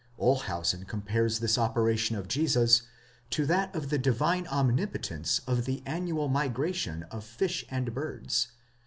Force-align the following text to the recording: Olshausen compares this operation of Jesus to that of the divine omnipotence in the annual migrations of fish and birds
Olshausen 0.19 0.85
compares 0.87 1.37
this 1.37 1.59
operation 1.59 2.15
of 2.15 2.27
Jesus 2.27 2.81
to 3.29 3.45
that 3.45 3.75
of 3.75 3.91
the 3.91 3.99
divine 3.99 4.47
omnipotence 4.47 5.41
in 5.47 5.61
the 5.61 5.83
annual 5.85 6.27
migrations 6.27 7.03
of 7.11 7.23
fish 7.23 7.65
and 7.69 7.93
birds 7.93 8.47